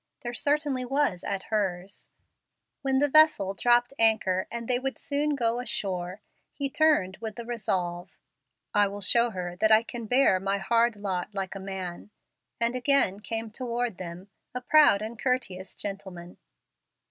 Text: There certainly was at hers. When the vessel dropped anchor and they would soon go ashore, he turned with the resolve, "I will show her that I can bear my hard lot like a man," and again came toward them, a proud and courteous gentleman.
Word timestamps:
There 0.21 0.33
certainly 0.33 0.83
was 0.83 1.23
at 1.23 1.43
hers. 1.53 2.09
When 2.81 2.97
the 2.97 3.07
vessel 3.07 3.53
dropped 3.53 3.93
anchor 3.99 4.47
and 4.49 4.67
they 4.67 4.79
would 4.79 4.97
soon 4.97 5.35
go 5.35 5.59
ashore, 5.59 6.21
he 6.51 6.71
turned 6.71 7.17
with 7.17 7.35
the 7.35 7.45
resolve, 7.45 8.17
"I 8.73 8.87
will 8.87 9.01
show 9.01 9.29
her 9.29 9.55
that 9.57 9.71
I 9.71 9.83
can 9.83 10.07
bear 10.07 10.39
my 10.39 10.57
hard 10.57 10.95
lot 10.95 11.35
like 11.35 11.53
a 11.53 11.59
man," 11.59 12.09
and 12.59 12.75
again 12.75 13.19
came 13.19 13.51
toward 13.51 13.99
them, 13.99 14.31
a 14.55 14.61
proud 14.61 15.03
and 15.03 15.19
courteous 15.19 15.75
gentleman. 15.75 16.39